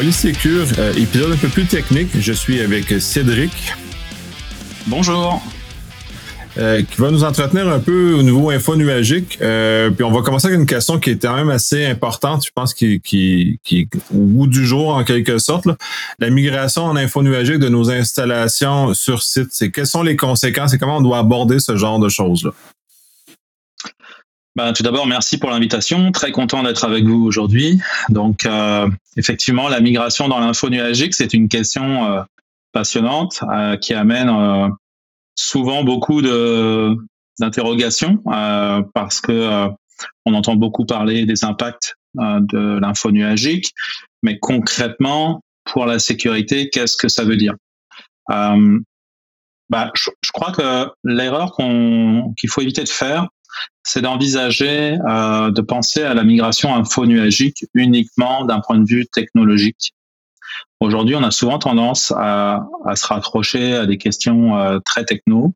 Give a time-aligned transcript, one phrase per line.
[0.00, 2.08] Polysécure, euh, épisode un peu plus technique.
[2.18, 3.52] Je suis avec Cédric.
[4.86, 5.42] Bonjour.
[6.56, 9.36] Euh, qui va nous entretenir un peu au niveau info nuagique.
[9.42, 12.50] Euh, puis on va commencer avec une question qui est quand même assez importante, je
[12.54, 15.66] pense, qui, qui, qui est au bout du jour en quelque sorte.
[16.18, 20.72] La migration en info nuagique de nos installations sur site, c'est quelles sont les conséquences
[20.72, 22.52] et comment on doit aborder ce genre de choses-là?
[24.62, 26.12] Ben, tout d'abord, merci pour l'invitation.
[26.12, 27.80] Très content d'être avec vous aujourd'hui.
[28.10, 32.22] Donc, euh, effectivement, la migration dans l'info nuagique, c'est une question euh,
[32.72, 34.30] passionnante euh, qui amène
[35.34, 38.18] souvent beaucoup d'interrogations
[38.92, 39.70] parce que
[40.26, 43.72] on entend beaucoup parler des impacts de l'info nuagique,
[44.22, 47.54] mais concrètement, pour la sécurité, qu'est-ce que ça veut dire?
[48.28, 51.56] Bah, je, crois que l'erreur
[52.36, 53.26] qu'il faut éviter de faire,
[53.82, 59.94] c'est d'envisager euh, de penser à la migration info-nuagique uniquement d'un point de vue technologique.
[60.80, 65.54] Aujourd'hui, on a souvent tendance à, se raccrocher à des questions euh, très techno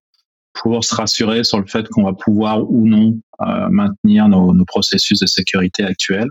[0.53, 5.19] pour se rassurer sur le fait qu'on va pouvoir ou non euh, maintenir nos, processus
[5.19, 6.29] de sécurité actuels.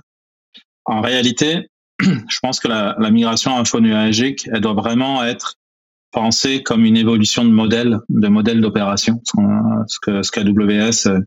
[0.86, 1.68] En réalité,
[2.00, 5.56] je pense que la, migration info-nuagique, elle doit vraiment être
[6.14, 11.20] pensée comme une évolution de modèle, de modèle d'opération, ce que ce qu'AWS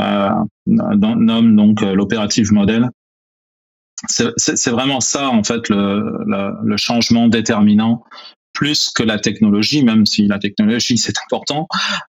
[0.00, 0.30] euh,
[0.66, 2.88] nomme donc euh, l'opérative modèle.
[4.08, 6.24] C'est vraiment ça en fait le,
[6.64, 8.02] le, changement déterminant
[8.52, 11.68] plus que la technologie, même si la technologie c'est important.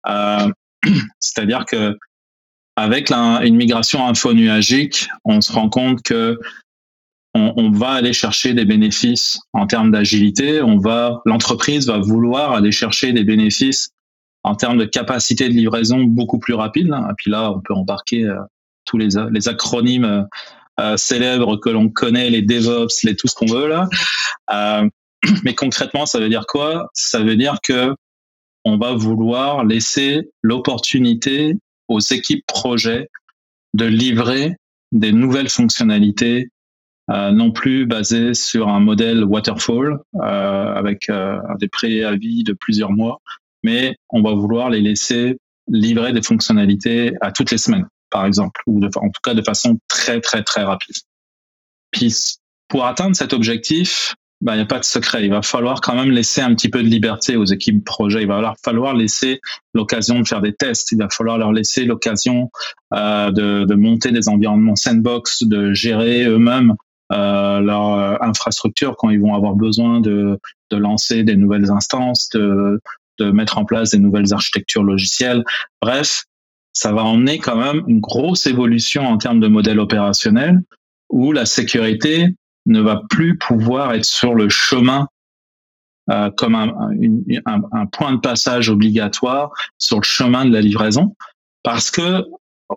[0.07, 0.51] Euh,
[1.19, 1.97] C'est-à-dire que
[2.77, 6.39] avec une migration info-nuagique, on se rend compte que
[7.35, 10.63] on, on, va aller chercher des bénéfices en termes d'agilité.
[10.63, 13.91] On va, l'entreprise va vouloir aller chercher des bénéfices
[14.43, 16.89] en termes de capacité de livraison beaucoup plus rapide.
[16.89, 18.39] Et puis là, on peut embarquer euh,
[18.85, 20.23] tous les, les acronymes euh,
[20.81, 23.89] euh, célèbres que l'on connaît, les DevOps, les tout ce qu'on veut là.
[25.45, 26.89] mais concrètement, ça veut dire quoi?
[26.95, 27.95] Ça veut dire que
[28.65, 31.55] on va vouloir laisser l'opportunité
[31.89, 33.09] aux équipes projets
[33.75, 34.57] de livrer
[34.93, 36.49] des nouvelles fonctionnalités, euh,
[37.09, 43.21] non plus basées sur un modèle waterfall euh, avec euh, des préavis de plusieurs mois,
[43.63, 48.61] mais on va vouloir les laisser livrer des fonctionnalités à toutes les semaines, par exemple,
[48.67, 50.97] ou en tout cas de façon très très très rapide.
[51.91, 52.15] Puis
[52.69, 55.25] pour atteindre cet objectif, bah, il n'y a pas de secret.
[55.25, 58.23] Il va falloir quand même laisser un petit peu de liberté aux équipes projet.
[58.23, 59.41] Il va falloir laisser
[59.75, 60.93] l'occasion de faire des tests.
[60.93, 62.51] Il va falloir leur laisser l'occasion
[62.95, 66.75] euh, de, de, monter des environnements sandbox, de gérer eux-mêmes euh,
[67.11, 70.39] leur euh, infrastructure quand ils vont avoir besoin de,
[70.71, 72.81] de lancer des nouvelles instances, de,
[73.19, 75.45] de mettre en place des nouvelles architectures logicielles.
[75.81, 76.25] Bref,
[76.73, 80.61] ça va emmener quand même une grosse évolution en termes de modèle opérationnel
[81.09, 82.35] où la sécurité
[82.67, 85.09] ne va plus pouvoir être sur le chemin
[86.11, 86.75] euh, comme un,
[87.47, 91.15] un, un, point de passage obligatoire sur le chemin de la livraison,
[91.63, 92.25] parce que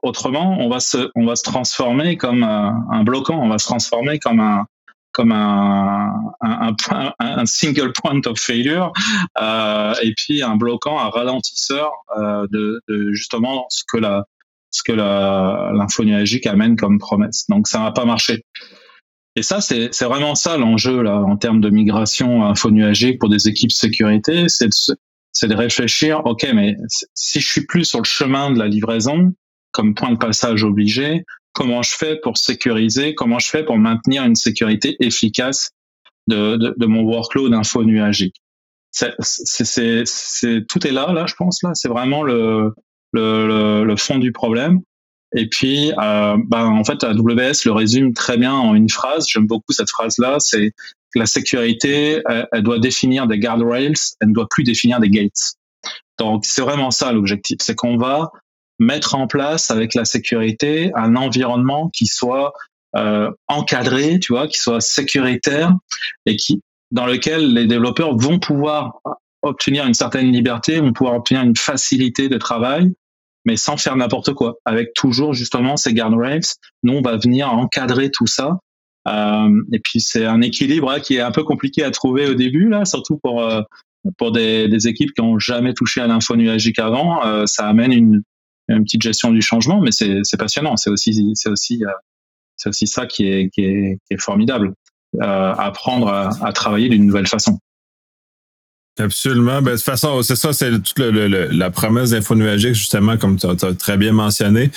[0.02, 3.66] autrement, on va se, on va se transformer comme un, un bloquant, on va se
[3.66, 4.66] transformer comme un,
[5.12, 8.94] comme un, un, un, un, single point of failure
[9.42, 14.26] euh, et puis un bloquant, un ralentisseur euh, de, de, justement ce que la
[14.74, 17.46] ce que l'info nuagique amène comme promesse.
[17.50, 18.46] Donc ça va pas marcher.
[19.36, 23.50] Et ça, c'est vraiment ça l'enjeu là en termes de migration info nuagique pour des
[23.50, 26.22] équipes sécurité, c'est de, de réfléchir.
[26.26, 26.78] Ok, mais
[27.14, 29.34] si je suis plus sur le chemin de la livraison
[29.72, 31.24] comme point de passage obligé,
[31.54, 35.72] comment je fais pour sécuriser, comment je fais pour maintenir une sécurité efficace
[36.28, 38.36] de, de, de mon workload info nuagique.
[38.92, 41.64] C'est, c'est, c'est, tout est là, là, je pense.
[41.64, 42.74] Là, c'est vraiment le,
[43.14, 44.82] le, le, fond du problème.
[45.34, 49.28] Et puis, euh, ben, en fait, AWS le résume très bien en une phrase.
[49.30, 50.38] J'aime beaucoup cette phrase-là.
[50.40, 50.74] C'est
[51.16, 52.22] la sécurité,
[52.52, 55.54] elle, doit définir des guardrails, elle ne doit plus définir des gates.
[56.20, 57.58] Donc, c'est vraiment ça l'objectif.
[57.62, 58.32] C'est qu'on va
[58.82, 62.54] mettre en place avec la sécurité un environnement qui soit
[62.96, 65.72] euh, encadré, tu vois, qui soit sécuritaire
[66.26, 69.00] et qui dans lequel les développeurs vont pouvoir
[69.44, 72.92] obtenir une certaine liberté, vont pouvoir obtenir une facilité de travail,
[73.46, 76.42] mais sans faire n'importe quoi, avec toujours justement ces guardrails.
[76.84, 78.58] Nous, on va venir encadrer tout ça.
[79.08, 82.34] Euh, et puis c'est un équilibre hein, qui est un peu compliqué à trouver au
[82.34, 83.62] début, là, surtout pour euh,
[84.18, 87.46] pour des, équipes qui ont jamais touché à l'info nuagique avant.
[87.46, 88.24] Ça amène une,
[88.76, 90.78] une petite gestion du changement, mais c'est passionnant.
[90.78, 91.92] C'est aussi, c'est aussi, euh,
[92.58, 94.74] c'est aussi ça qui est, qui est, qui est formidable.
[95.22, 97.60] Euh, apprendre à, à travailler d'une nouvelle façon.
[99.00, 99.62] Absolument.
[99.62, 103.48] Ben, de toute façon, c'est ça, c'est toute la promesse d'info nuagique, justement, comme tu
[103.48, 104.70] as, très bien mentionné.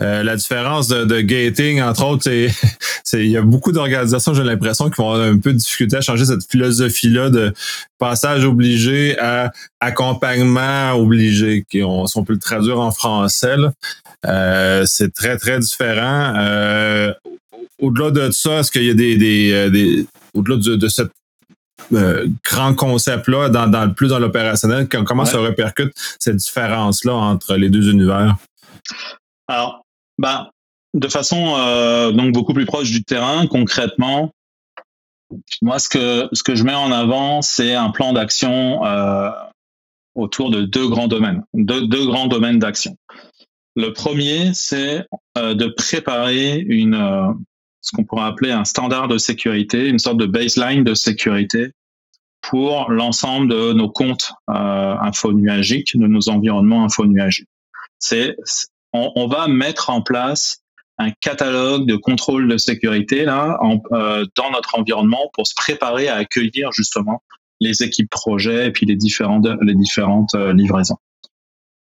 [0.00, 2.30] Euh, la différence de, gating, entre autres,
[3.04, 5.96] c'est il y a beaucoup d'organisations, j'ai l'impression, qui vont avoir un peu de difficulté
[5.96, 7.52] à changer cette philosophie-là de
[7.98, 13.56] passage obligé à accompagnement obligé, qui on, si on peut le traduire en français.
[14.26, 16.32] Euh, c'est très, très différent.
[16.36, 17.12] Euh,
[17.80, 21.10] au-delà de ça, est-ce qu'il y a des, des, des au-delà de, de cette
[21.92, 27.70] euh, grand concept-là, dans, dans, plus dans l'opérationnel, comment se répercute cette différence-là entre les
[27.70, 28.36] deux univers?
[29.48, 29.84] Alors,
[30.18, 30.48] ben,
[30.94, 34.32] de façon euh, donc beaucoup plus proche du terrain, concrètement,
[35.62, 39.30] moi, ce que, ce que je mets en avant, c'est un plan d'action euh,
[40.14, 42.96] autour de deux grands domaines, deux, deux grands domaines d'action.
[43.76, 45.06] Le premier, c'est
[45.36, 47.36] de préparer une,
[47.80, 51.72] ce qu'on pourrait appeler un standard de sécurité, une sorte de baseline de sécurité
[52.40, 57.48] pour l'ensemble de nos comptes euh, infonuagiques, de nos environnements infonuagiques.
[57.98, 58.36] C'est,
[58.92, 60.62] on, va mettre en place
[60.98, 63.58] un catalogue de contrôle de sécurité là
[63.92, 67.22] euh, dans notre environnement pour se préparer à accueillir justement
[67.60, 70.96] les équipes projets et puis les différentes les différentes euh, livraisons.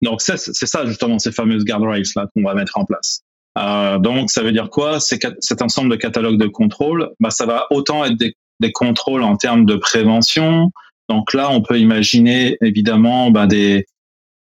[0.01, 3.23] Donc c'est ça justement ces fameuses guardrails là qu'on va mettre en place.
[3.57, 4.99] Euh, donc ça veut dire quoi?
[4.99, 9.23] C'est cet ensemble de catalogues de contrôle, bah, ça va autant être des des contrôles
[9.23, 10.71] en termes de prévention.
[11.09, 13.85] Donc là, on peut imaginer évidemment bah, des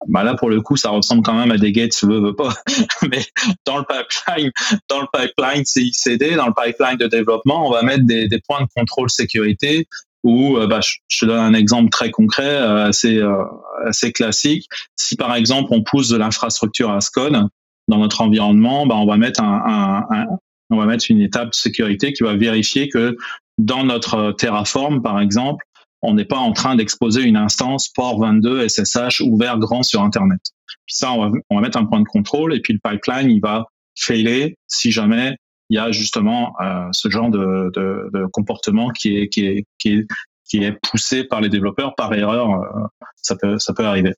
[0.08, 2.54] bah là pour le coup ça ressemble quand même à des gates veut veut pas
[3.10, 3.24] mais
[3.64, 4.50] dans le pipeline
[4.90, 8.60] dans le pipeline CICD dans le pipeline de développement on va mettre des, des points
[8.60, 9.88] de contrôle sécurité
[10.22, 13.42] où bah, je, te donne un exemple très concret euh, assez euh,
[13.86, 17.48] assez classique si par exemple on pousse de l'infrastructure Ascon
[17.88, 20.26] dans notre environnement bah, on va mettre un, un
[20.70, 23.16] on va mettre une étape de sécurité qui va vérifier que
[23.58, 25.64] dans notre Terraform, par exemple,
[26.02, 30.40] on n'est pas en train d'exposer une instance port 22 SSH ouvert grand sur Internet.
[30.86, 33.30] Puis ça, on va, on va, mettre un point de contrôle et puis le pipeline,
[33.30, 33.64] il va
[33.94, 35.36] failer si jamais
[35.68, 39.64] il y a justement euh, ce genre de, de, de, comportement qui est, qui, est,
[39.78, 40.06] qui, est,
[40.48, 42.50] qui est poussé par les développeurs par erreur.
[42.50, 42.86] Euh,
[43.16, 44.14] ça, peut, ça peut arriver.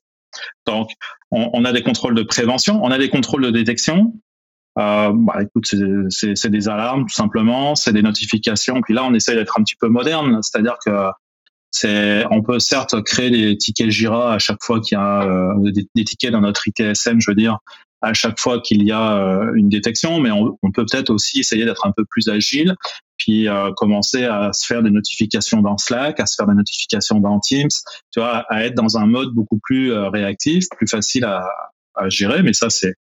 [0.67, 0.91] Donc,
[1.31, 4.13] on, on, a des contrôles de prévention, on a des contrôles de détection,
[4.79, 5.65] euh, bah, écoute,
[6.09, 8.81] c'est des alarmes tout simplement, c'est des notifications.
[8.81, 10.91] Puis là, on essaye d'être un petit peu moderne, c'est-à-dire que
[11.71, 15.71] c'est, on peut certes créer des tickets Jira à chaque fois qu'il y a euh,
[15.71, 17.59] des, tickets dans notre ITSM, je veux dire,
[18.01, 21.39] à chaque fois qu'il y a euh, une détection, mais on, on peut peut-être aussi
[21.39, 22.75] essayer d'être un peu plus agile,
[23.17, 27.19] puis euh, commencer à se faire des notifications dans Slack, à se faire des notifications
[27.19, 27.69] dans Teams,
[28.11, 31.45] tu vois, à être dans un mode beaucoup plus réactif, plus facile à,
[31.95, 32.41] à gérer.
[32.41, 32.95] Mais ça, c'est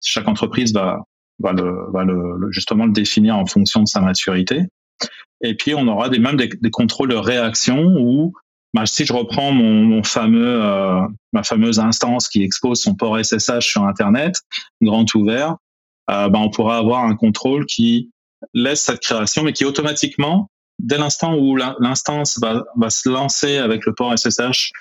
[0.00, 1.00] chaque entreprise va
[1.38, 4.62] va, le, va le, justement le définir en fonction de sa maturité.
[5.42, 8.32] Et puis on aura des, même des, des contrôles de réaction où
[8.74, 11.00] bah, si je reprends mon, mon fameux euh,
[11.32, 14.36] ma fameuse instance qui expose son port SSH sur Internet,
[14.80, 15.56] grand ouvert,
[16.10, 18.10] euh, bah, on pourra avoir un contrôle qui
[18.54, 23.84] laisse cette création, mais qui automatiquement, dès l'instant où l'instance va, va se lancer avec
[23.86, 24.72] le port SSH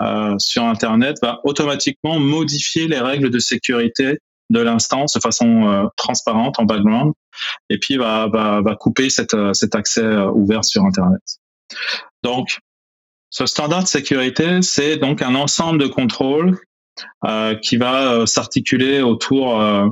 [0.00, 4.18] euh, sur Internet, va automatiquement modifier les règles de sécurité
[4.50, 7.12] de l'instance de façon euh, transparente en background
[7.68, 11.22] et puis va, va, va couper cette, euh, cet accès euh, ouvert sur Internet.
[12.22, 12.58] Donc,
[13.30, 16.58] ce standard de sécurité, c'est donc un ensemble de contrôles
[17.24, 19.60] euh, qui va s'articuler autour.
[19.60, 19.86] Euh,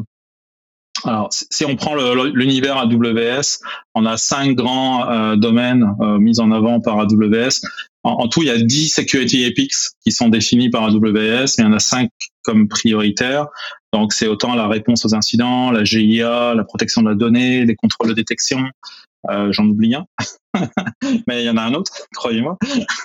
[1.04, 3.60] alors, si on prend l'univers AWS,
[3.94, 5.86] on a cinq grands domaines
[6.18, 7.60] mis en avant par AWS.
[8.02, 11.64] En, tout, il y a 10 security epics qui sont définis par AWS, mais il
[11.64, 12.10] y en a cinq
[12.42, 13.46] comme prioritaires.
[13.92, 17.76] Donc c'est autant la réponse aux incidents, la GIA, la protection de la donnée, les
[17.76, 18.68] contrôles de détection.
[19.30, 20.06] Euh, J'en oublie un,
[21.26, 22.56] mais il y en a un autre, croyez-moi.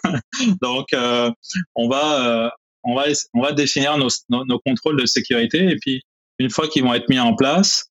[0.62, 1.32] Donc euh,
[1.76, 2.50] on va euh,
[2.84, 6.02] on va on va définir nos, nos, contrôles de sécurité et puis
[6.40, 7.86] une fois qu'ils vont être mis en place,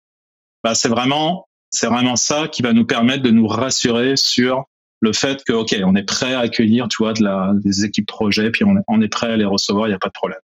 [0.62, 4.64] bah, c'est vraiment c'est vraiment ça qui va nous permettre de nous rassurer sur
[5.00, 8.06] le fait que ok on est prêt à accueillir tu vois de la des équipes
[8.06, 10.38] projet puis on on est prêt à les recevoir il n'y a pas de problème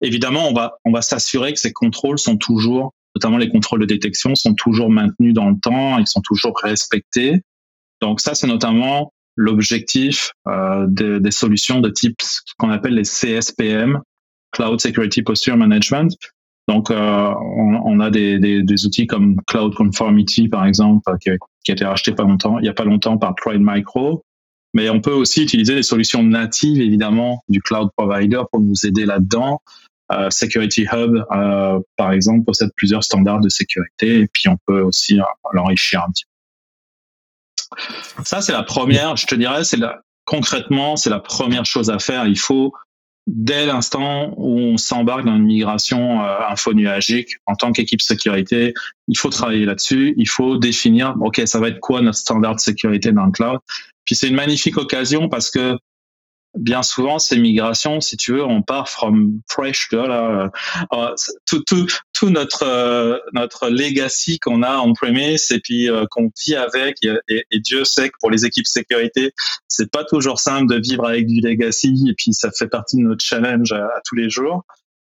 [0.00, 3.86] Évidemment, on va, on va s'assurer que ces contrôles sont toujours, notamment les contrôles de
[3.86, 7.40] détection, sont toujours maintenus dans le temps, ils sont toujours respectés.
[8.00, 12.16] Donc ça, c'est notamment l'objectif euh, des, solutions de type
[12.58, 14.00] qu'on appelle les CSPM,
[14.52, 16.12] Cloud Security Posture Management.
[16.68, 21.30] Donc, euh, on, on, a des, des, des, outils comme Cloud Conformity, par exemple, qui
[21.30, 24.22] a, qui a, été racheté pas longtemps, il n'y a pas longtemps par Trade Micro.
[24.74, 29.06] Mais on peut aussi utiliser des solutions natives, évidemment, du cloud provider pour nous aider
[29.06, 29.62] là-dedans.
[30.10, 34.80] Euh, Security Hub, euh, par exemple, possède plusieurs standards de sécurité et puis on peut
[34.80, 36.30] aussi euh, l'enrichir un petit peu.
[38.24, 39.78] Ça, c'est la première, je te dirais, c'est
[40.24, 42.26] concrètement, c'est la première chose à faire.
[42.26, 42.72] Il faut
[43.26, 48.72] dès l'instant où on s'embarque dans une migration infonuagique en tant qu'équipe sécurité,
[49.06, 50.14] il faut travailler là-dessus.
[50.16, 53.58] Il faut définir, ok, ça va être quoi notre standard de sécurité dans le cloud?
[54.08, 55.76] Puis c'est une magnifique occasion parce que
[56.56, 60.50] bien souvent ces migrations, si tu veux, on part from fresh, là,
[60.94, 66.06] euh, tout, tout, tout notre euh, notre legacy qu'on a en premise et puis euh,
[66.10, 69.34] qu'on vit avec et, Dieu sait que pour les équipes sécurité,
[69.68, 73.02] c'est pas toujours simple de vivre avec du legacy et puis ça fait partie de
[73.02, 74.64] notre challenge à, tous les jours.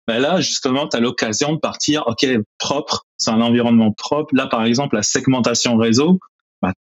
[0.08, 2.28] Ben là, justement, tu as l'occasion de partir, OK,
[2.60, 4.36] propre, c'est un environnement propre.
[4.36, 6.20] Là, par exemple, la segmentation réseau,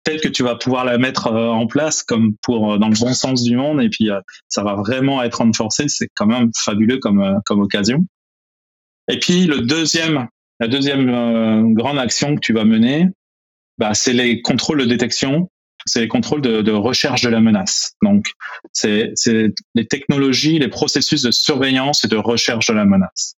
[0.07, 2.99] peut-être que tu vas pouvoir la mettre euh, en place comme pour euh, dans le
[2.99, 5.89] bon sens du monde et puis euh, ça va vraiment être renforcé.
[5.89, 8.07] C'est quand même fabuleux comme comme occasion.
[9.09, 10.29] Et puis le deuxième,
[10.61, 13.09] la deuxième grande action que tu vas mener,
[13.79, 15.49] bah, c'est les contrôles de détection,
[15.85, 17.93] c'est les contrôles de, recherche de la menace.
[18.03, 18.27] Donc
[18.73, 19.13] c'est
[19.75, 23.37] les technologies, les processus de surveillance et de recherche de la menace.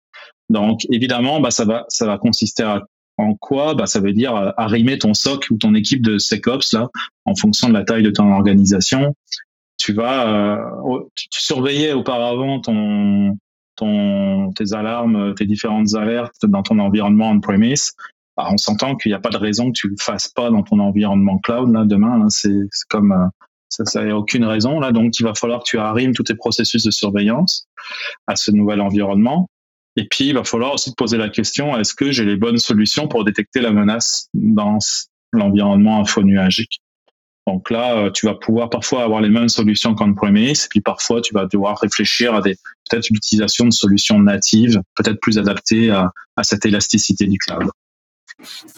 [0.50, 2.84] Donc évidemment, bah, ça va ça va consister à
[3.18, 6.74] en quoi bah, Ça veut dire euh, arrimer ton SOC ou ton équipe de SecOps
[6.74, 6.90] là,
[7.26, 9.16] en fonction de la taille de ton organisation.
[9.78, 13.38] Tu vas, euh, tu, surveillais auparavant ton,
[13.76, 17.94] ton, tes alarmes, tes différentes alertes dans ton environnement on-premise.
[18.38, 20.62] Bah, on s'entend qu'il n'y a pas de raison que tu le fasses pas dans
[20.62, 22.20] ton environnement cloud là demain.
[22.20, 23.28] Là, c'est, comme euh,
[23.68, 24.92] ça, ça a aucune raison là.
[24.92, 27.68] Donc, il va falloir que tu arrimes tous tes processus de surveillance
[28.28, 29.50] à ce nouvel environnement.
[29.98, 32.60] Et puis, il va falloir aussi te poser la question, est-ce que j'ai les bonnes
[32.60, 34.78] solutions pour détecter la menace dans
[35.34, 36.80] l'environnement infonuagique?
[37.48, 40.82] Donc là, euh, tu vas pouvoir parfois avoir les mêmes solutions qu'en premise, et puis
[40.82, 42.56] parfois, tu vas devoir réfléchir à des
[42.90, 47.70] peut-être l'utilisation de solutions natives, peut-être plus adaptées à, à cette élasticité du cloud.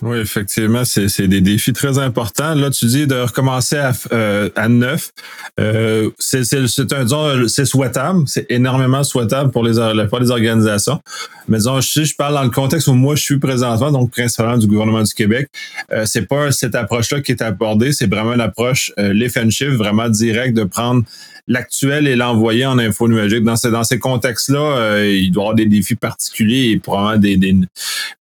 [0.01, 2.55] Oui, effectivement, c'est des défis très importants.
[2.55, 5.11] Là, tu dis de recommencer à, euh, à neuf.
[5.59, 9.73] Euh, c'est un c'est souhaitable, c'est énormément souhaitable pour les
[10.07, 11.01] pour les organisations.
[11.49, 14.57] Mais disons, si je parle dans le contexte où moi je suis présentement, donc principalement
[14.57, 15.49] du gouvernement du Québec,
[15.91, 19.49] euh, c'est pas cette approche-là qui est abordée, c'est vraiment une approche euh, lift and
[19.49, 21.03] shift, vraiment direct de prendre
[21.47, 23.43] l'actuel et l'envoyer en info numérique.
[23.43, 27.17] Dans ces, dans ces contextes-là, euh, il doit y avoir des défis particuliers et probablement
[27.17, 27.55] des, des,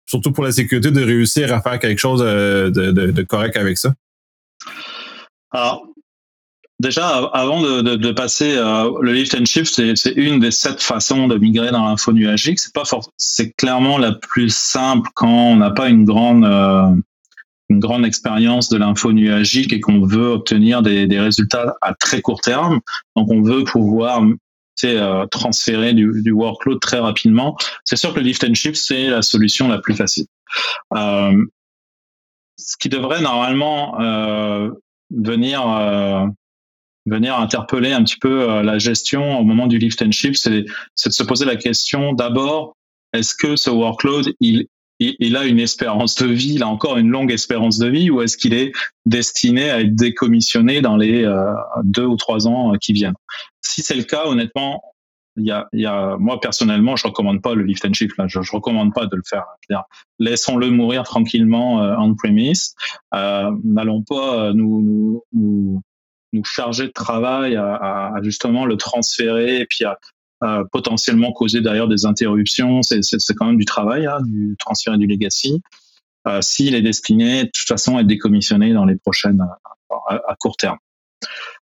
[0.09, 3.93] surtout pour la sécurité, de réussir à faire quelque chose euh, de, correct avec ça?
[5.51, 5.87] Alors,
[6.81, 11.37] déjà, avant de, passer euh, le lift and shift, c'est une des sept façons de
[11.37, 12.59] migrer dans l'info nuagique.
[12.59, 12.85] C'est pas
[13.17, 16.45] c'est clairement la plus simple quand on n'a pas une grande
[17.71, 22.41] une grande expérience de l'info nuagique et qu'on veut obtenir des, résultats à très court
[22.41, 22.81] terme.
[23.15, 24.23] Donc on veut pouvoir
[24.85, 27.57] euh, transférer du, workload très rapidement.
[27.85, 30.27] C'est sûr que le lift and shift, c'est la solution la plus facile.
[30.95, 31.45] Euh,
[32.57, 34.71] ce qui devrait normalement euh,
[35.11, 35.63] venir
[37.07, 41.13] venir interpeller un petit peu la gestion au moment du lift and shift, c'est de
[41.13, 42.77] se poser la question d'abord
[43.15, 44.67] est-ce que ce workload il
[44.99, 48.21] il, a une espérance de vie, il a encore une longue espérance de vie, ou
[48.21, 48.73] est-ce qu'il est
[49.07, 51.53] destiné à être décommissionné dans les euh,
[51.85, 53.15] deux ou trois ans euh, qui viennent?
[53.61, 54.83] Si c'est le cas, honnêtement,
[55.37, 58.17] il y a, y a, moi personnellement, je recommande pas le lift and shift.
[58.19, 59.45] Là, je, je recommande pas de le faire.
[60.19, 62.75] Laissons-le mourir tranquillement euh, on premise.
[63.15, 65.83] Euh, N'allons pas nous, nous,
[66.33, 69.97] nous, charger de travail à, à, justement le transférer et puis à,
[70.45, 72.83] euh, potentiellement causer d'ailleurs des interruptions.
[72.83, 75.61] C'est quand même du travail, hein, du transfert du legacy.
[76.27, 79.41] Euh, S'il est destiné, de toute façon, à être décommissionné dans les prochaines,
[80.09, 80.79] à, court terme.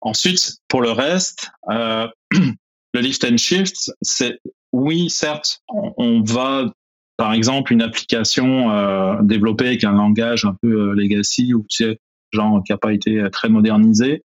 [0.01, 4.41] Ensuite, pour le reste, euh, le lift and shift, c'est
[4.73, 6.71] oui, certes, on, va,
[7.17, 11.85] par exemple, une application euh, développée avec un langage un peu euh, legacy ou tu
[11.85, 11.99] sais,
[12.33, 14.23] genre qui n'a pas été très modernisé,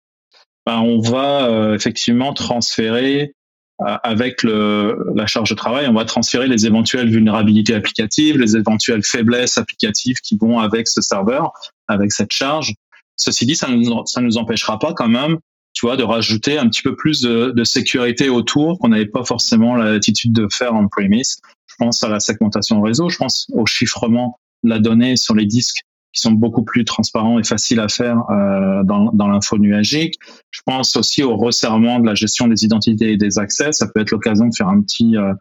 [0.66, 3.34] ben, on va euh, effectivement transférer
[3.78, 9.04] avec le, la charge de travail, on va transférer les éventuelles vulnérabilités applicatives, les éventuelles
[9.04, 11.52] faiblesses applicatives qui vont avec ce serveur,
[11.86, 12.74] avec cette charge.
[13.16, 15.38] Ceci dit, ça nous, ça nous empêchera pas quand même,
[15.74, 19.24] tu vois, de rajouter un petit peu plus de, de sécurité autour qu'on n'avait pas
[19.24, 21.36] forcément l'attitude de faire en premise.
[21.66, 25.44] Je pense à la segmentation réseau, je pense au chiffrement de la donnée sur les
[25.44, 25.82] disques
[26.16, 30.14] qui sont beaucoup plus transparents et faciles à faire euh, dans, l'info nuagique.
[30.50, 33.72] Je pense aussi au resserrement de la gestion des identités et des accès.
[33.72, 35.34] Ça peut être l'occasion de faire un petit euh,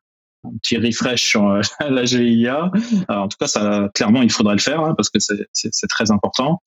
[0.44, 2.72] un petit refresh sur euh, la GIA.
[3.08, 6.62] en tout cas, ça, clairement, il faudrait le faire hein, parce que c'est très important.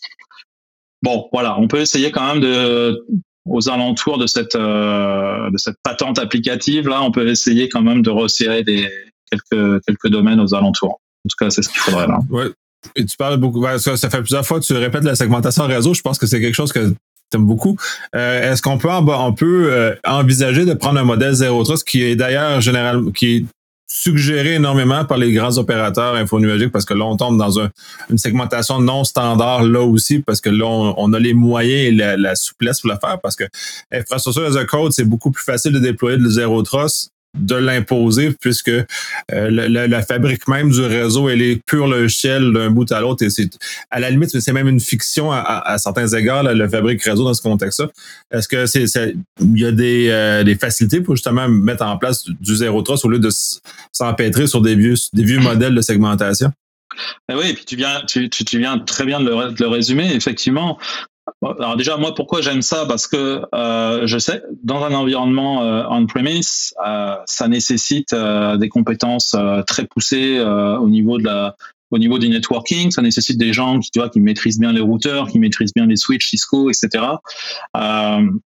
[1.03, 3.07] Bon, voilà, on peut essayer quand même de,
[3.45, 8.11] aux alentours de cette de cette patente applicative là, on peut essayer quand même de
[8.11, 8.89] resserrer des
[9.31, 10.95] quelques quelques domaines aux alentours.
[10.95, 12.19] En tout cas, c'est ce qu'il faudrait là.
[12.31, 12.49] Ouais,
[12.95, 15.95] tu parles beaucoup, ça, fait plusieurs fois que tu répètes la segmentation réseau.
[15.95, 16.93] Je pense que c'est quelque chose que
[17.31, 17.77] t'aime beaucoup.
[18.15, 22.03] Euh, est-ce qu'on peut, on peut euh, envisager de prendre un modèle Zero Trust qui
[22.03, 23.45] est d'ailleurs général, qui est
[23.91, 27.59] suggéré énormément par les grands opérateurs infonuagiques parce que là, on tombe dans
[28.11, 32.37] une segmentation non standard là aussi parce que là, on, a les moyens et la,
[32.37, 33.45] souplesse pour le faire parce que
[33.91, 38.35] infrastructure as a code, c'est beaucoup plus facile de déployer le Zero Trust de l'imposer
[38.41, 38.87] puisque euh,
[39.31, 43.51] la, fabrique même du réseau elle est pure logiciel d'un bout à l'autre et c'est
[43.91, 47.43] à la limite c'est même une fiction à, certains égards la, fabrique réseau dans ce
[47.43, 47.89] contexte-là.
[48.31, 48.65] Est-ce que
[49.41, 53.05] il y a des, euh, des, facilités pour justement mettre en place du, zéro trust
[53.05, 53.31] au lieu de
[53.93, 56.53] s'empêtrer sur des vieux modèles de segmentation?
[57.29, 60.13] Ben oui, et puis tu viens, très bien le, de le résumer.
[60.15, 60.79] Effectivement,
[61.43, 62.87] alors déjà, moi, pourquoi j'aime ça?
[62.87, 68.69] Parce que euh, je sais, dans un environnement euh, on-premise, euh, ça nécessite euh, des
[68.69, 71.57] compétences euh, très poussées au niveau de la,
[71.91, 72.91] au niveau du networking.
[72.91, 75.87] Ça nécessite des gens qui, tu vois, qui maîtrisent bien les routeurs, qui maîtrisent bien
[75.87, 77.05] les switches Cisco, etc.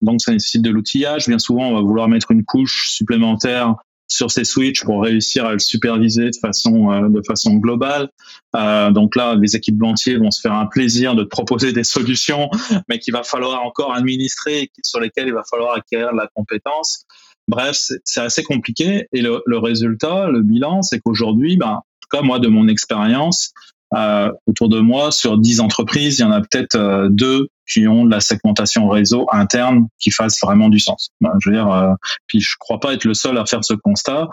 [0.02, 1.28] donc, ça nécessite de l'outillage.
[1.28, 3.76] Bien souvent, on va vouloir mettre une couche supplémentaire
[4.12, 8.10] sur ces switches pour réussir à le superviser de façon euh, de façon globale.
[8.56, 12.50] Euh, donc là, les équipes banquiers vont se faire un plaisir de proposer des solutions,
[12.90, 17.06] mais qu'il va falloir encore administrer et sur lesquelles il va falloir acquérir la compétence.
[17.48, 22.18] Bref, c'est assez compliqué et le, le, résultat, le bilan, c'est qu'aujourd'hui, ben, en tout
[22.18, 23.54] cas moi de mon expérience,
[23.94, 27.88] euh, autour de moi, sur 10 entreprises, il y en a peut-être euh, deux qui
[27.88, 31.12] ont de la segmentation réseau interne qui fasse vraiment du sens.
[31.22, 31.94] Ben, je veux dire, euh,
[32.28, 34.28] puis je crois pas être le seul à faire ce constat.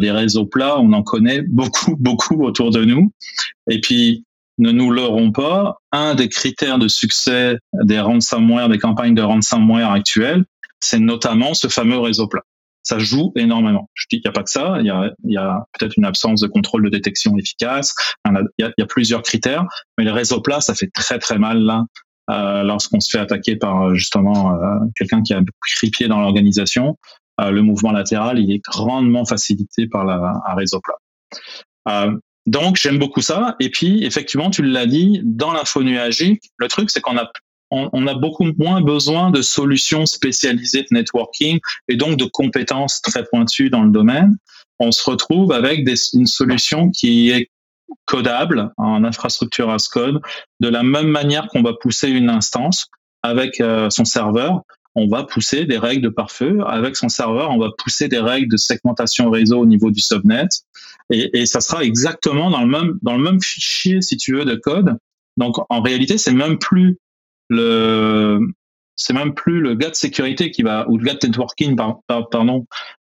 [0.00, 3.12] des réseaux plats, on en connaît beaucoup, beaucoup autour de nous.
[3.70, 4.24] Et puis,
[4.58, 9.92] ne nous leurrons pas, un des critères de succès des ransomware, des campagnes de ransomware
[9.92, 10.44] actuelles,
[10.80, 12.42] c'est notamment ce fameux réseau plat
[12.88, 13.90] ça joue énormément.
[13.92, 16.46] Je dis qu'il n'y a pas que ça, il y a, peut-être une absence de
[16.46, 17.94] contrôle de détection efficace,
[18.26, 19.64] il y a, plusieurs critères,
[19.98, 21.84] mais le réseau plat, ça fait très très mal là, euh,
[22.28, 25.40] lorsqu'on se fait attaquer par justement euh, quelqu'un qui a
[25.76, 26.96] pris pied dans l'organisation.
[27.40, 30.96] Euh, le mouvement latéral, il est grandement facilité par la, un réseau plat.
[31.88, 33.56] Euh, donc j'aime beaucoup ça.
[33.60, 37.30] Et puis effectivement, tu l'as dit, dans l'info nuagique, le truc c'est qu'on a
[37.70, 43.24] on, a beaucoup moins besoin de solutions spécialisées de networking et donc de compétences très
[43.24, 44.38] pointues dans le domaine.
[44.78, 47.50] On se retrouve avec une solution qui est
[48.04, 50.20] codable en infrastructure as code
[50.60, 52.86] de la même manière qu'on va pousser une instance
[53.22, 54.62] avec euh, son serveur.
[54.94, 56.58] On va pousser des règles de pare-feu.
[56.66, 60.46] Avec son serveur, on va pousser des règles de segmentation réseau au niveau du subnet.
[61.10, 64.44] Et, et ça sera exactement dans le même, dans le même fichier, si tu veux,
[64.44, 64.96] de code.
[65.36, 66.98] Donc, en réalité, c'est même plus
[67.48, 68.40] le
[68.96, 71.76] c'est même plus le gars de sécurité qui va ou le gars de networking
[72.08, 72.66] pardon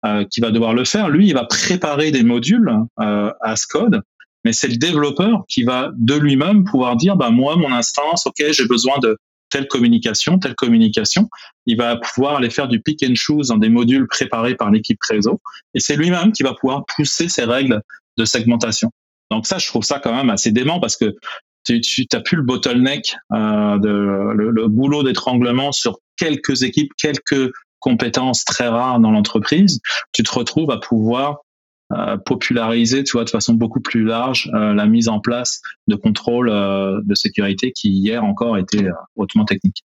[0.06, 1.08] euh, qui va devoir le faire.
[1.08, 3.32] Lui, il va préparer des modules euh,
[3.70, 4.02] code,
[4.44, 8.44] mais c'est le développeur qui va de lui-même pouvoir dire bah moi mon instance, ok,
[8.51, 9.16] j'ai besoin de
[9.51, 11.29] telle communication, telle communication.
[11.66, 14.98] Il va pouvoir aller faire du pick and choose dans des modules préparés par l'équipe
[15.09, 15.40] réseau,
[15.74, 17.83] et c'est lui-même qui va pouvoir pousser ces règles
[18.16, 18.90] de segmentation.
[19.31, 21.14] Donc ça, je trouve ça quand même assez dément parce que
[21.64, 26.92] tu, tu as plus le bottleneck, euh, de, le, le boulot d'étranglement sur quelques équipes,
[26.96, 29.81] quelques compétences très rares dans l'entreprise.
[30.12, 31.38] Tu te retrouves à pouvoir
[32.24, 36.51] populariser, tu vois, de façon beaucoup plus large, euh, la mise en place de contrôles
[36.51, 39.85] euh, de sécurité qui hier encore était euh, hautement technique.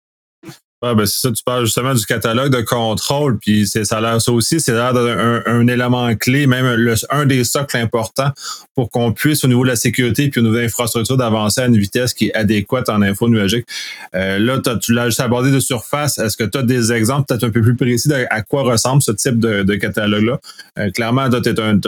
[0.82, 4.00] Ouais, ben c'est ça, tu parles justement du catalogue de contrôle, puis c'est ça a
[4.00, 8.30] l'air ça aussi, c'est l'air un, un, élément clé, même un des socles importants
[8.74, 11.66] pour qu'on puisse au niveau de la sécurité puis au niveau de l'infrastructure d'avancer à
[11.66, 13.66] une vitesse qui est adéquate en info nuagique.
[14.14, 16.16] Euh, là, tu l'as juste abordé de surface.
[16.16, 19.02] Est-ce que tu as des exemples peut-être un peu plus précis de à quoi ressemble
[19.02, 20.40] ce type de, catalogue-là?
[20.78, 21.78] Euh, clairement, tu as, un,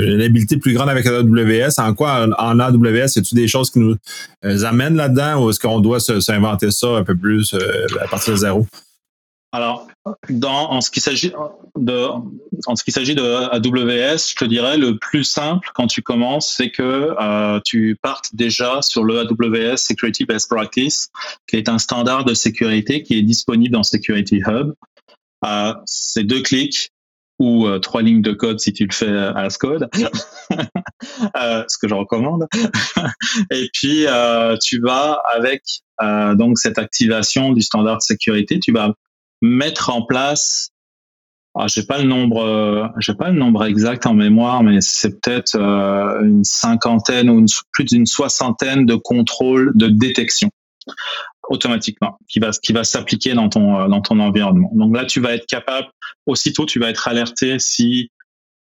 [0.00, 1.78] une habilité plus grande avec AWS.
[1.78, 3.94] En quoi en, AWS, y a-tu des choses qui nous
[4.44, 7.54] euh, amènent là-dedans ou est-ce qu'on doit s'inventer ça un peu plus
[8.16, 8.66] zéro
[9.52, 9.88] Alors,
[10.28, 11.32] dans, en ce qui s'agit
[11.76, 12.08] de,
[12.66, 16.54] en ce qui s'agit de AWS, je te dirais le plus simple quand tu commences,
[16.56, 21.08] c'est que euh, tu partes déjà sur le AWS Security Best Practice,
[21.46, 24.72] qui est un standard de sécurité qui est disponible dans Security Hub.
[25.44, 26.90] Euh, c'est deux clics
[27.38, 29.88] ou euh, trois lignes de code si tu le fais à code,
[31.36, 32.46] euh, ce que je recommande.
[33.50, 35.62] et puis euh, tu vas avec
[36.02, 38.94] euh, donc cette activation du standard de sécurité, tu vas
[39.42, 40.70] mettre en place.
[41.58, 45.56] Ah, j'ai pas le nombre, j'ai pas le nombre exact en mémoire, mais c'est peut-être
[45.56, 50.50] une cinquantaine ou plus d'une soixantaine de contrôles de détection
[51.48, 54.70] automatiquement qui va qui va s'appliquer dans ton euh, dans ton environnement.
[54.74, 55.88] Donc là, tu vas être capable
[56.26, 58.10] aussitôt, tu vas être alerté si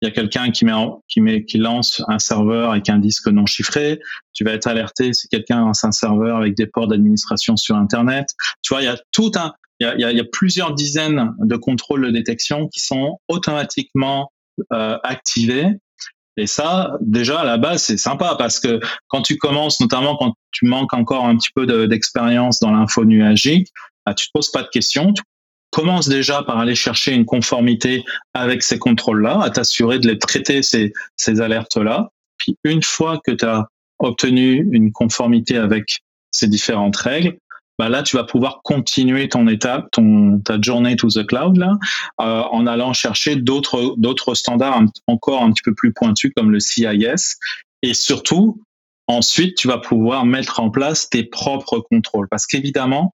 [0.02, 0.74] il y a quelqu'un qui met
[1.08, 4.00] qui met qui lance un serveur avec un disque non chiffré.
[4.34, 8.30] Tu vas être alerté si quelqu'un lance un serveur avec des ports d'administration sur Internet.
[8.62, 11.56] Tu vois, il y a tout un il y a, y a, plusieurs dizaines de
[11.56, 14.32] contrôles de détection qui sont automatiquement
[14.74, 15.68] euh, activés.
[16.36, 20.34] Et ça, déjà à la base, c'est sympa parce que quand tu commences, notamment quand
[20.52, 23.70] tu manques encore un petit peu d'expérience dans l'info nuagique,
[24.06, 25.14] bah, tu te poses pas de questions.
[25.78, 30.64] Commences déjà par aller chercher une conformité avec ces contrôles-là, à t'assurer de les traiter
[30.64, 32.10] ces, ces alertes-là.
[32.40, 33.68] Puis une fois que tu as
[34.00, 36.00] obtenu une conformité avec
[36.32, 37.38] ces différentes règles,
[37.78, 41.78] bah là tu vas pouvoir continuer ton étape, ton ta journée to the cloud là,
[42.22, 46.60] euh, en allant chercher d'autres d'autres standards encore un petit peu plus pointus comme le
[46.60, 47.36] CIS
[47.84, 48.64] et surtout
[49.06, 53.14] ensuite tu vas pouvoir mettre en place tes propres contrôles parce qu'évidemment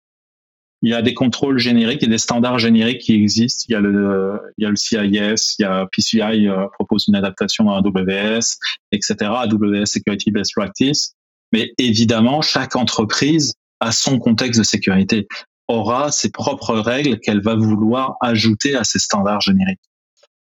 [0.82, 3.66] il y a des contrôles génériques et des standards génériques qui existent.
[3.68, 7.06] Il y a le, il y a le CIS, il y a PCI euh, propose
[7.08, 8.58] une adaptation à AWS,
[8.92, 9.16] etc.
[9.22, 11.14] AWS Security Best Practice.
[11.52, 15.28] Mais évidemment, chaque entreprise a son contexte de sécurité,
[15.68, 19.80] aura ses propres règles qu'elle va vouloir ajouter à ces standards génériques.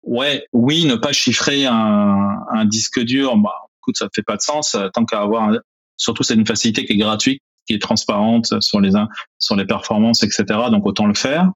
[0.03, 4.41] Ouais, oui, ne pas chiffrer un, un disque dur, bah, écoute, ça fait pas de
[4.41, 5.51] sens euh, tant qu'à avoir,
[5.97, 8.91] surtout c'est une facilité qui est gratuite, qui est transparente sur les
[9.39, 10.43] sur les performances, etc.
[10.71, 11.49] Donc autant le faire.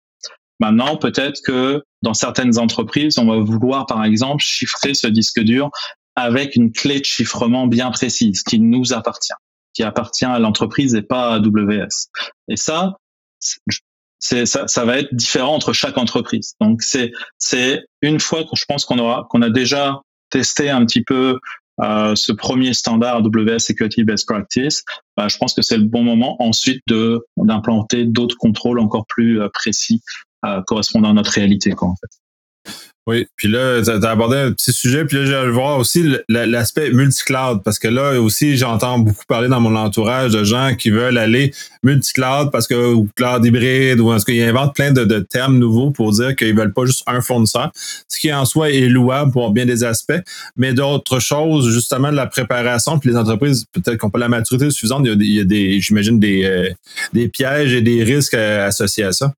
[0.59, 5.69] Maintenant, peut-être que dans certaines entreprises, on va vouloir, par exemple, chiffrer ce disque dur
[6.15, 9.33] avec une clé de chiffrement bien précise qui nous appartient
[9.73, 12.09] qui appartient à l'entreprise et pas à AWS.
[12.49, 12.97] Et ça,
[14.19, 16.55] ça, ça va être différent entre chaque entreprise.
[16.59, 20.85] Donc c'est c'est une fois que je pense qu'on aura qu'on a déjà testé un
[20.85, 21.39] petit peu
[21.81, 24.83] euh, ce premier standard AWS Security Best Practice,
[25.15, 29.41] bah, je pense que c'est le bon moment ensuite de d'implanter d'autres contrôles encore plus
[29.41, 30.01] euh, précis
[30.45, 31.93] euh, correspondant à notre réalité quoi.
[33.07, 36.03] Oui, puis là, tu as abordé un petit sujet, puis là, j'ai vais voir aussi
[36.27, 40.91] l'aspect multi-cloud, parce que là aussi, j'entends beaucoup parler dans mon entourage de gens qui
[40.91, 45.57] veulent aller multi-cloud parce que ou cloud hybride, ou est-ce qu'ils inventent plein de, termes
[45.57, 49.31] nouveaux pour dire qu'ils veulent pas juste un fournisseur, ce qui en soi est louable
[49.31, 50.21] pour bien des aspects,
[50.55, 54.69] mais d'autres choses, justement, de la préparation, puis les entreprises, peut-être qu'on pas la maturité
[54.69, 56.69] suffisante, il y a, des, j'imagine, des, euh,
[57.13, 59.33] des pièges et des risques euh, associés à ça.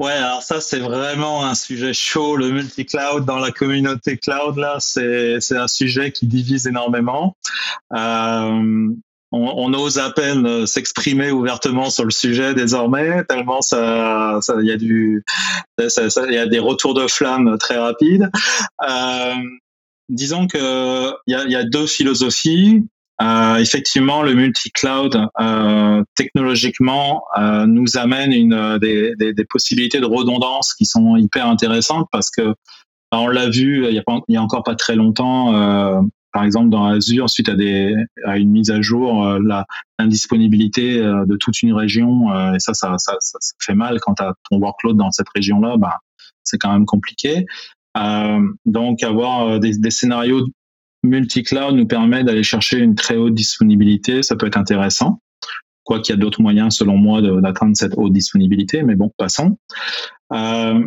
[0.00, 4.78] Ouais, alors ça c'est vraiment un sujet chaud, le multi-cloud dans la communauté cloud là,
[4.80, 7.36] c'est un sujet qui divise énormément.
[7.92, 8.88] Euh,
[9.30, 14.72] on, on, ose à peine s'exprimer ouvertement sur le sujet désormais, tellement ça, il y
[14.72, 15.22] a du,
[15.78, 18.30] il y a des retours de flammes très rapides.
[18.88, 19.34] Euh,
[20.08, 22.86] disons que il y a, y a deux philosophies.
[23.22, 30.06] Euh, effectivement, le multi-cloud euh, technologiquement euh, nous amène une, des, des, des, possibilités de
[30.06, 32.54] redondance qui sont hyper intéressantes parce que
[33.12, 35.54] bah, on l'a vu il y, a pas, il y a encore pas très longtemps.
[35.54, 36.00] Euh,
[36.32, 39.66] par exemple, dans Azure, suite à, des, à une mise à jour, euh, la
[39.98, 44.32] l'indisponibilité de toute une région, et ça, ça, ça, ça, fait mal quand tu as
[44.48, 45.98] ton workload dans cette région-là, bah,
[46.42, 47.44] c'est quand même compliqué.
[47.98, 50.46] Euh, donc avoir des, des, scénarios
[51.02, 55.20] multi-cloud nous permet d'aller chercher une très haute disponibilité, ça peut être intéressant.
[55.84, 59.58] Quoi qu'il y a d'autres moyens, selon moi, d'atteindre cette haute disponibilité, mais bon, passons.
[60.32, 60.82] Euh,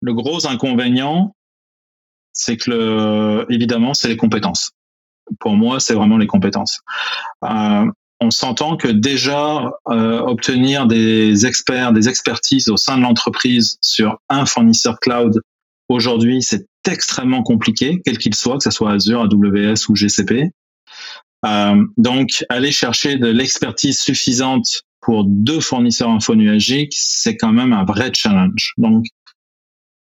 [0.00, 1.34] le gros inconvénient,
[2.32, 4.72] c'est que le, évidemment, c'est les compétences.
[5.40, 6.80] Pour moi, c'est vraiment les compétences.
[7.44, 7.86] Euh,
[8.20, 14.18] on s'entend que déjà euh, obtenir des experts, des expertises au sein de l'entreprise sur
[14.28, 15.40] un fournisseur cloud
[15.88, 20.50] aujourd'hui, c'est extrêmement compliqué, quel qu'il soit, que ce soit Azure, AWS ou GCP.
[21.46, 27.72] Euh, donc, aller chercher de l'expertise suffisante pour deux fournisseurs info nuagiques, c'est quand même
[27.72, 28.74] un vrai challenge.
[28.76, 29.06] Donc,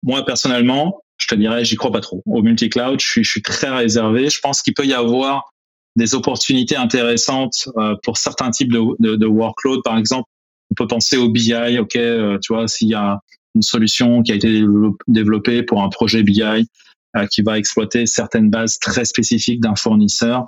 [0.03, 2.21] moi personnellement, je te dirais, j'y crois pas trop.
[2.25, 4.29] Au multi-cloud, je suis, très réservé.
[4.29, 5.51] Je pense qu'il peut y avoir
[5.95, 9.81] des opportunités intéressantes euh, pour certains types de, workload.
[9.83, 10.27] Par exemple,
[10.71, 11.77] on peut penser au BI.
[11.79, 13.19] Ok, euh, tu vois, s'il y a
[13.55, 14.63] une solution qui a été
[15.07, 20.45] développée pour un projet BI euh, qui va exploiter certaines bases très spécifiques d'un fournisseur.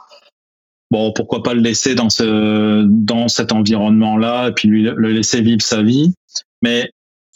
[0.91, 5.41] Bon, pourquoi pas le laisser dans ce dans cet environnement-là et puis lui le laisser
[5.41, 6.13] vivre sa vie.
[6.61, 6.91] Mais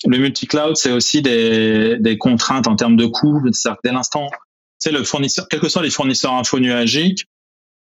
[0.06, 3.42] le multi-cloud, c'est aussi des, des contraintes en termes de coûts.
[3.84, 4.30] Dès l'instant,
[4.78, 7.26] c'est le fournisseur, quels que soient les fournisseurs info nuagiques,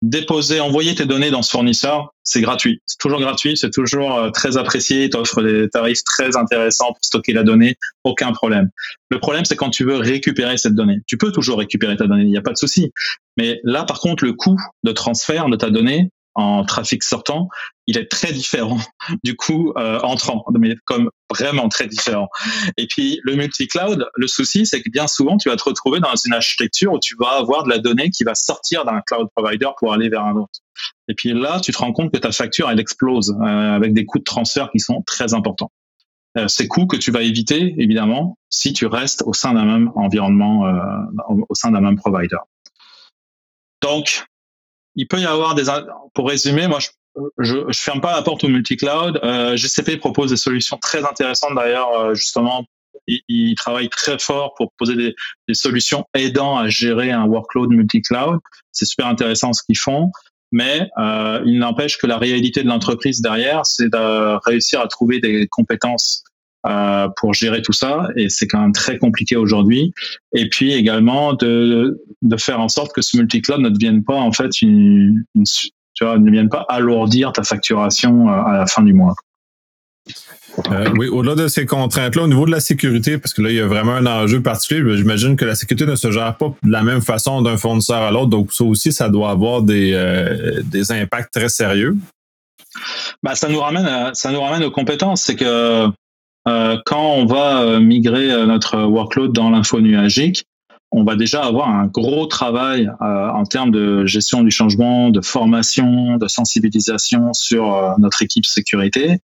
[0.01, 2.81] déposer, envoyer tes données dans ce fournisseur, c'est gratuit.
[2.85, 7.33] C'est toujours gratuit, c'est toujours euh, très apprécié, t'offre des tarifs très intéressants pour stocker
[7.33, 8.69] la donnée, aucun problème.
[9.09, 11.01] Le problème, c'est quand tu veux récupérer cette donnée.
[11.07, 12.91] Tu peux toujours récupérer ta donnée, il n'y a pas de souci.
[13.37, 17.49] Mais là, par contre, le coût de transfert de ta donnée en trafic sortant,
[17.87, 18.79] il est très différent
[19.23, 22.29] du coup euh, entrant, mais comme vraiment très différent.
[22.77, 26.15] Et puis le multi-cloud, le souci, c'est que bien souvent, tu vas te retrouver dans
[26.25, 29.69] une architecture où tu vas avoir de la donnée qui va sortir d'un cloud provider
[29.77, 30.59] pour aller vers un autre.
[31.07, 34.05] Et puis là, tu te rends compte que ta facture, elle explose euh, avec des
[34.05, 35.71] coûts de transfert qui sont très importants.
[36.37, 39.91] Euh, ces coûts que tu vas éviter, évidemment, si tu restes au sein d'un même
[39.95, 40.79] environnement, euh,
[41.49, 42.37] au sein d'un même provider.
[43.81, 44.25] Donc,
[44.95, 45.63] il peut y avoir des.
[46.13, 46.89] Pour résumer, moi, je,
[47.39, 49.19] je, je ferme pas la porte au multi-cloud.
[49.23, 52.65] Euh, GCP propose des solutions très intéressantes d'ailleurs, euh, justement.
[53.07, 55.15] Ils il travaillent très fort pour proposer des,
[55.47, 58.39] des, solutions aidant à gérer un workload multi-cloud.
[58.71, 60.11] C'est super intéressant ce qu'ils font,
[60.51, 65.19] mais euh, il n'empêche que la réalité de l'entreprise derrière, c'est de réussir à trouver
[65.19, 66.23] des compétences
[66.67, 69.93] euh, pour gérer tout ça et c'est quand même très compliqué aujourd'hui
[70.33, 74.31] et puis également de, de faire en sorte que ce multi-cloud ne devienne pas en
[74.31, 75.45] fait une, une
[75.93, 79.13] tu vois, ne vienne pas alourdir ta facturation euh, à la fin du mois.
[80.71, 83.55] Euh, oui, au-delà de ces contraintes-là, au niveau de la sécurité, parce que là, il
[83.55, 86.71] y a vraiment un enjeu particulier, j'imagine que la sécurité ne se gère pas de
[86.71, 90.61] la même façon d'un fournisseur à l'autre, donc ça aussi, ça doit avoir des, euh,
[90.63, 91.95] des impacts très sérieux.
[93.23, 95.21] Bah, ça nous ramène, à, ça nous ramène aux compétences.
[95.23, 95.87] C'est que
[96.45, 100.45] quand on va euh, migrer euh, notre workload dans l'info nuagique,
[100.91, 105.21] on va déjà avoir un gros travail euh, en termes de gestion du changement, de
[105.21, 109.19] formation, de sensibilisation sur euh, notre équipe sécurité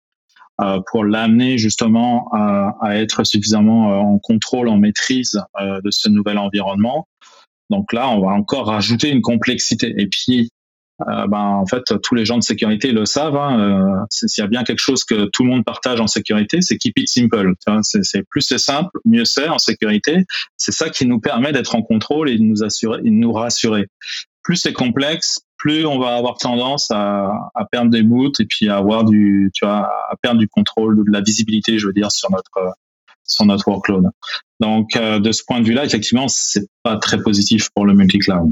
[0.60, 6.38] euh, pour l'amener justement à, à, être suffisamment en contrôle, en maîtrise de ce nouvel
[6.38, 7.06] environnement.
[7.70, 9.94] Donc là, on va encore rajouter une complexité.
[9.96, 10.50] Et puis,
[11.00, 13.36] euh, ben, en fait, tous les gens de sécurité le savent.
[13.36, 16.60] Hein, euh, S'il y a bien quelque chose que tout le monde partage en sécurité,
[16.60, 17.54] c'est keep it simple.
[17.82, 20.24] C'est plus c'est simple, mieux c'est en sécurité.
[20.56, 23.88] C'est ça qui nous permet d'être en contrôle et de nous assurer, de nous rassurer.
[24.42, 28.68] Plus c'est complexe, plus on va avoir tendance à, à, perdre des bouts et puis
[28.68, 32.10] à avoir du, tu vois, à perdre du contrôle, de la visibilité, je veux dire,
[32.10, 32.74] sur notre
[33.24, 34.10] sur notre workload.
[34.60, 38.50] Donc, euh, de ce point de vue-là, effectivement, c'est pas très positif pour le multi-cloud.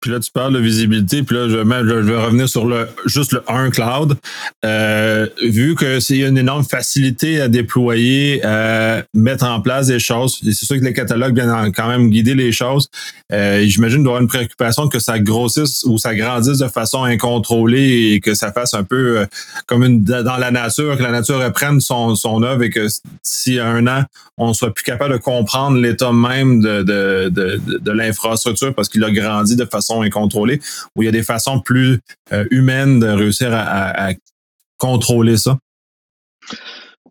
[0.00, 3.32] Puis là, tu parles de visibilité, puis là, je, je vais revenir sur le juste
[3.32, 4.16] le 1 cloud.
[4.64, 10.40] Euh, vu que c'est une énorme facilité à déployer, euh, mettre en place des choses,
[10.42, 12.88] c'est sûr que les catalogues viennent quand même guider les choses.
[13.32, 16.68] Euh, J'imagine qu'il doit y avoir une préoccupation que ça grossisse ou ça grandisse de
[16.68, 19.26] façon incontrôlée et que ça fasse un peu euh,
[19.66, 22.86] comme une dans la nature, que la nature reprenne son, son œuvre et que
[23.22, 24.04] si un an,
[24.36, 28.88] on soit plus capable de comprendre l'état même de, de, de, de, de l'infrastructure parce
[28.88, 30.60] qu'il a grandi de façon incontrôlée,
[30.94, 32.00] où il y a des façons plus
[32.32, 34.10] euh, humaines de réussir à,
[34.78, 35.58] contrôler ça?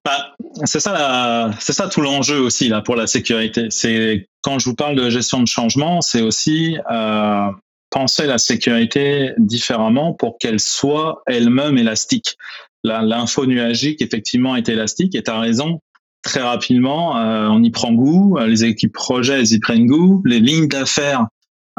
[0.03, 3.67] Bah, c'est ça, c'est ça tout l'enjeu aussi là pour la sécurité.
[3.69, 7.47] C'est quand je vous parle de gestion de changement, c'est aussi euh,
[7.91, 12.37] penser la sécurité différemment pour qu'elle soit elle-même élastique.
[12.83, 15.79] L'info nuagique effectivement est élastique et tu as raison.
[16.23, 18.37] Très rapidement, euh, on y prend goût.
[18.39, 20.21] Les équipes projet, elles y prennent goût.
[20.25, 21.27] Les lignes d'affaires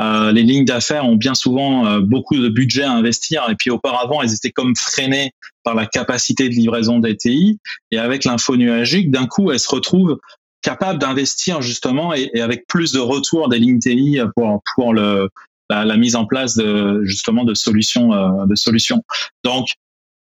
[0.01, 3.71] euh, les lignes d'affaires ont bien souvent euh, beaucoup de budget à investir et puis
[3.71, 5.33] auparavant elles étaient comme freinées
[5.65, 7.59] par la capacité de livraison des TI
[7.91, 10.19] et avec l'info nuagique d'un coup elles se retrouvent
[10.63, 15.29] capables d'investir justement et, et, avec plus de retour des lignes TI pour pour le
[15.69, 19.03] la, la mise en place de justement de solutions euh, de solutions
[19.45, 19.67] donc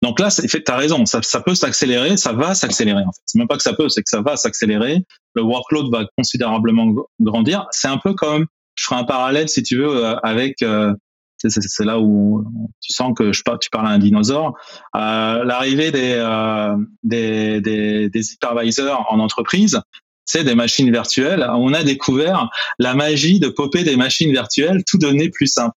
[0.02, 3.22] donc là, tu as raison, ça, ça peut s'accélérer, ça va s'accélérer en fait.
[3.26, 5.04] C'est même pas que ça peut, c'est que ça va s'accélérer.
[5.36, 7.68] Le workload va considérablement grandir.
[7.72, 8.46] C'est un peu comme
[8.80, 10.94] je ferai un parallèle, si tu veux, euh, avec euh,
[11.38, 12.46] c'est là où
[12.82, 14.58] tu sens que je tu parles à un dinosaure.
[14.96, 19.80] Euh, L'arrivée des, euh, des, des, des hypervisors en entreprise,
[20.26, 21.48] c'est des machines virtuelles.
[21.54, 25.76] On a découvert la magie de popper des machines virtuelles, tout donner plus simple.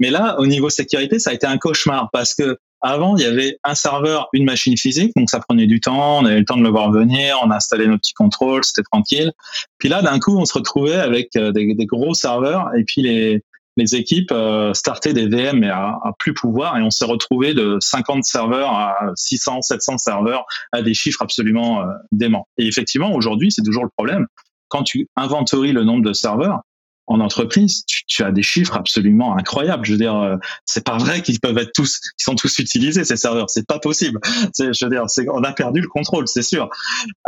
[0.00, 3.26] Mais là, au niveau sécurité, ça a été un cauchemar parce que avant, il y
[3.26, 6.56] avait un serveur, une machine physique, donc ça prenait du temps, on avait le temps
[6.56, 9.32] de le voir venir, on installait nos petits contrôles, c'était tranquille.
[9.78, 13.42] Puis là, d'un coup, on se retrouvait avec euh, des, gros serveurs et puis les,
[13.76, 17.54] les équipes euh, startaient des VM mais à, à, plus pouvoir et on s'est retrouvé
[17.54, 22.46] de 50 serveurs à 600, 700 serveurs à des chiffres absolument euh, déments.
[22.58, 24.26] Et effectivement, aujourd'hui, c'est toujours le problème.
[24.68, 26.62] Quand tu inventories le nombre de serveurs,
[27.06, 29.84] en entreprise, tu, tu, as des chiffres absolument incroyables.
[29.84, 33.04] Je veux dire, euh, c'est pas vrai qu'ils peuvent être tous, ils sont tous utilisés
[33.04, 33.48] ces serveurs.
[33.48, 34.20] C'est pas possible.
[34.58, 36.68] Je veux dire, on a perdu le contrôle, c'est sûr.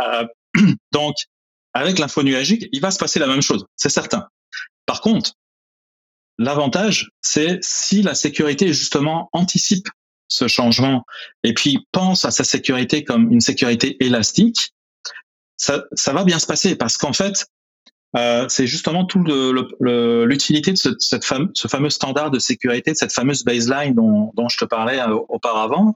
[0.01, 0.25] Euh,
[0.91, 1.15] donc,
[1.73, 4.27] avec l'info nuagique, il va se passer la même chose, c'est certain.
[4.85, 5.33] Par contre,
[6.37, 9.87] l'avantage, c'est si la sécurité justement anticipe
[10.27, 11.03] ce changement
[11.43, 14.73] et puis pense à sa sécurité comme une sécurité élastique,
[15.57, 17.45] ça, ça va bien se passer parce qu'en fait,
[18.17, 23.43] euh, c'est justement tout l'utilité de ce, ce fameux standard de sécurité, de cette fameuse
[23.43, 25.95] baseline dont, dont je te parlais euh, auparavant.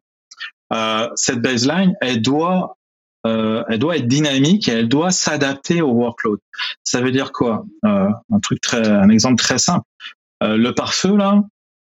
[0.72, 2.78] Euh, cette baseline, elle doit,
[3.26, 6.40] euh, elle doit être dynamique et elle doit s'adapter au workload.
[6.84, 7.66] Ça veut dire quoi?
[7.86, 9.86] Euh, Un truc très, un exemple très simple.
[10.42, 11.42] le pare-feu là,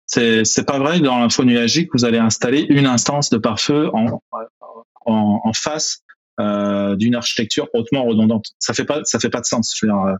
[0.08, 4.22] c'est pas vrai dans l'info nuagique vous allez installer une instance de pare-feu en,
[5.06, 6.02] en, en face
[6.39, 8.45] euh, d'une architecture hautement redondante.
[8.60, 9.73] Ça fait pas, ça fait pas de sens.
[9.75, 10.15] Je veux euh,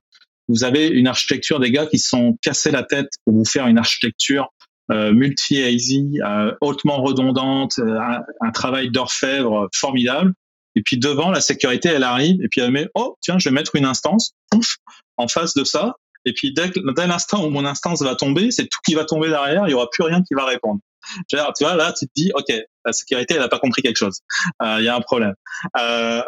[0.48, 3.78] vous avez une architecture des gars qui sont cassés la tête pour vous faire une
[3.78, 4.50] architecture
[4.92, 5.92] euh, multi-AZ,
[6.26, 10.34] euh, hautement redondante, euh, un, un, travail d'orfèvre formidable.
[10.76, 13.54] Et puis devant, la sécurité, elle arrive et puis elle met, oh tiens, je vais
[13.54, 14.78] mettre une instance pouf,
[15.18, 15.94] en face de ça.
[16.26, 19.30] Et puis dès, dès l'instant où mon instance va tomber, c'est tout qui va tomber
[19.30, 20.80] derrière, il y aura plus rien qui va répondre.
[21.28, 22.54] Tu vois, là, tu te dis, OK,
[22.86, 24.20] la sécurité, elle n'a pas compris quelque chose.
[24.62, 25.34] Euh, il y a un problème.
[25.78, 26.22] Euh,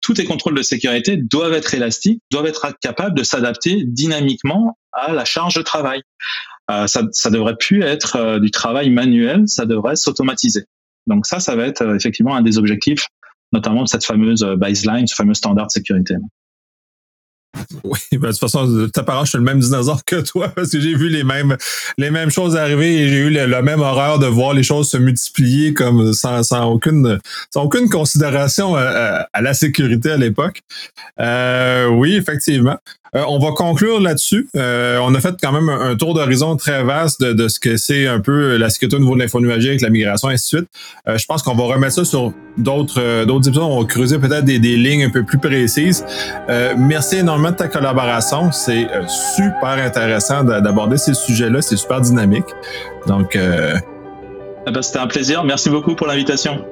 [0.00, 5.12] tous tes contrôles de sécurité doivent être élastiques, doivent être capables de s'adapter dynamiquement à
[5.12, 6.02] la charge de travail.
[6.70, 10.64] Euh, ça, ça devrait plus être euh, du travail manuel, ça devrait s'automatiser.
[11.06, 13.06] Donc ça, ça va être euh, effectivement un des objectifs,
[13.52, 16.14] notamment de cette fameuse baseline, ce fameux standard de sécurité.
[17.84, 20.80] Oui, ben, de toute façon, ta je suis le même dinosaure que toi parce que
[20.80, 21.56] j'ai vu les mêmes,
[21.98, 24.96] les mêmes choses arriver et j'ai eu la même horreur de voir les choses se
[24.96, 27.18] multiplier comme sans, sans aucune,
[27.52, 30.62] sans aucune considération à, à la sécurité à l'époque.
[31.20, 32.78] Euh, oui, effectivement.
[33.16, 34.48] Euh, on va conclure là-dessus.
[34.56, 38.06] Euh, on a fait quand même un, tour d'horizon très vaste de, ce que c'est
[38.06, 40.70] un peu la sécurité au niveau de l'info avec la migration, et ainsi de suite.
[41.08, 43.00] Euh, je pense qu'on va remettre ça sur d'autres
[43.48, 43.64] épisodes.
[43.64, 46.04] On va creuser peut-être des, lignes un peu plus précises.
[46.76, 48.52] merci énormément de ta collaboration.
[48.52, 48.88] C'est
[49.34, 51.62] super intéressant d'aborder ces sujets-là.
[51.62, 52.46] C'est super dynamique.
[53.06, 55.44] Donc, eh ben, c'était un plaisir.
[55.44, 56.64] Merci beaucoup pour l'invitation.